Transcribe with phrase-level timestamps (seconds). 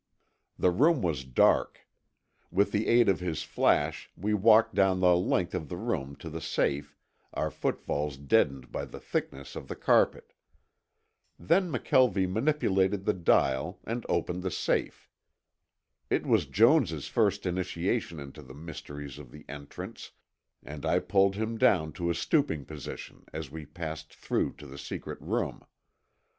[0.57, 1.87] The room was dark.
[2.49, 6.29] With the aid of his flash we walked down the length of the room to
[6.31, 6.97] the safe,
[7.35, 10.33] our footfalls deadened by the thickness of the carpet.
[11.37, 15.07] Then McKelvie manipulated the dial and opened the safe.
[16.09, 20.09] It was Jones' first initiation into the mysteries of the entrance,
[20.63, 24.79] and I pulled him down to a stooping position as we passed through to the
[24.79, 25.63] secret room.